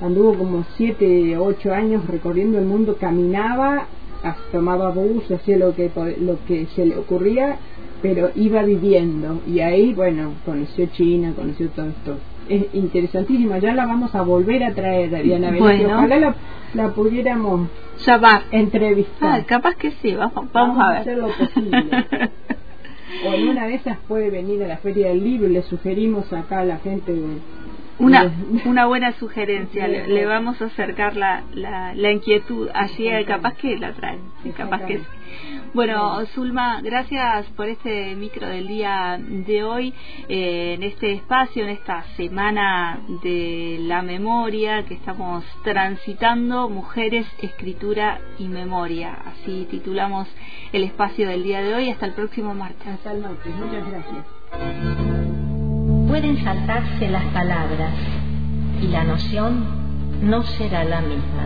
anduvo 0.00 0.34
como 0.34 0.64
siete, 0.76 1.36
ocho 1.38 1.72
años 1.72 2.04
recorriendo 2.08 2.58
el 2.58 2.64
mundo, 2.64 2.96
caminaba, 2.98 3.86
tomaba 4.50 4.90
bus, 4.90 5.30
hacía 5.30 5.58
lo 5.58 5.74
que, 5.76 5.90
lo 6.20 6.38
que 6.46 6.66
se 6.74 6.86
le 6.86 6.96
ocurría, 6.96 7.56
pero 8.02 8.30
iba 8.34 8.62
viviendo. 8.64 9.40
Y 9.46 9.60
ahí, 9.60 9.94
bueno, 9.94 10.32
conoció 10.44 10.86
China, 10.86 11.32
conoció 11.36 11.68
todo 11.68 11.86
esto. 11.86 12.16
Es 12.48 12.66
interesantísima, 12.74 13.58
ya 13.58 13.72
la 13.72 13.86
vamos 13.86 14.14
a 14.14 14.22
volver 14.22 14.64
a 14.64 14.74
traer 14.74 15.10
Diana 15.22 15.56
y 15.56 15.60
Bueno. 15.60 15.94
Ojalá 15.98 16.18
la, 16.18 16.34
la 16.74 16.88
pudiéramos 16.90 17.68
va. 18.22 18.42
entrevistar. 18.50 19.40
Ah, 19.40 19.44
capaz 19.46 19.74
que 19.76 19.92
sí, 20.02 20.14
vamos, 20.14 20.50
vamos, 20.52 20.78
a 20.84 20.88
ver. 20.90 20.98
hacer 21.00 21.18
lo 21.18 21.28
posible. 21.28 21.84
o 23.26 23.32
en 23.34 23.48
una 23.48 23.66
de 23.66 23.74
esas 23.74 23.98
puede 24.08 24.30
venir 24.30 24.62
a 24.64 24.66
la 24.66 24.76
Feria 24.78 25.08
del 25.08 25.22
Libro 25.22 25.48
y 25.48 25.52
le 25.52 25.62
sugerimos 25.62 26.32
acá 26.32 26.60
a 26.60 26.64
la 26.64 26.78
gente 26.78 27.12
de- 27.12 27.38
Una, 28.02 28.30
una 28.64 28.86
buena 28.86 29.12
sugerencia, 29.12 29.86
le, 29.86 30.08
le 30.08 30.26
vamos 30.26 30.60
a 30.60 30.66
acercar 30.66 31.16
la, 31.16 31.42
la, 31.54 31.94
la 31.94 32.10
inquietud 32.10 32.68
allí, 32.74 33.08
capaz 33.24 33.54
que 33.54 33.78
la 33.78 33.92
traen, 33.92 34.20
capaz 34.56 34.84
que 34.86 34.98
sí. 34.98 35.04
Bueno, 35.72 36.24
Zulma, 36.34 36.82
gracias 36.82 37.46
por 37.56 37.68
este 37.68 38.14
micro 38.14 38.46
del 38.46 38.68
día 38.68 39.18
de 39.18 39.64
hoy, 39.64 39.94
eh, 40.28 40.74
en 40.74 40.82
este 40.82 41.12
espacio, 41.12 41.64
en 41.64 41.70
esta 41.70 42.02
semana 42.16 43.00
de 43.22 43.78
la 43.80 44.02
memoria 44.02 44.84
que 44.84 44.94
estamos 44.94 45.44
transitando, 45.64 46.68
Mujeres, 46.68 47.26
Escritura 47.40 48.20
y 48.38 48.48
Memoria. 48.48 49.16
Así 49.24 49.66
titulamos 49.70 50.28
el 50.72 50.84
espacio 50.84 51.26
del 51.28 51.42
día 51.42 51.62
de 51.62 51.74
hoy. 51.74 51.90
Hasta 51.90 52.06
el 52.06 52.12
próximo 52.12 52.54
martes. 52.54 52.86
Hasta 52.86 53.12
el 53.12 53.22
martes. 53.22 53.54
Muchas 53.54 53.88
gracias. 53.90 55.11
Pueden 56.12 56.44
saltarse 56.44 57.08
las 57.08 57.24
palabras 57.32 57.94
y 58.82 58.88
la 58.88 59.02
noción 59.02 59.64
no 60.20 60.42
será 60.42 60.84
la 60.84 61.00
misma. 61.00 61.44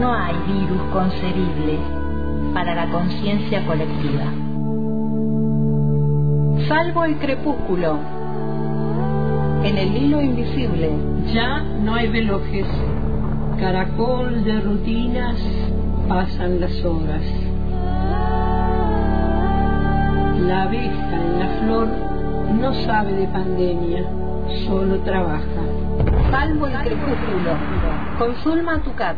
No 0.00 0.14
hay 0.14 0.34
virus 0.46 0.80
concebible 0.94 1.78
para 2.54 2.74
la 2.74 2.90
conciencia 2.90 3.66
colectiva. 3.66 4.24
Salvo 6.66 7.04
el 7.04 7.18
crepúsculo, 7.18 7.98
en 9.64 9.76
el 9.76 9.94
hilo 9.94 10.22
invisible, 10.22 10.92
Ya 11.34 11.58
no 11.60 11.96
hay 11.96 12.08
velojes, 12.08 12.66
caracol 13.60 14.42
de 14.42 14.58
rutinas, 14.62 15.36
pasan 16.08 16.60
las 16.60 16.82
horas. 16.82 17.45
La 20.40 20.64
abeja 20.64 21.16
en 21.16 21.38
la 21.38 21.48
flor 21.60 21.88
no 22.60 22.74
sabe 22.84 23.12
de 23.14 23.26
pandemia, 23.28 24.04
solo 24.66 25.00
trabaja. 25.00 25.42
salvo 26.30 26.66
el 26.66 26.78
crepúsculo, 26.78 27.56
con 28.18 28.34
Zulma 28.42 28.82
Tucat. 28.82 29.16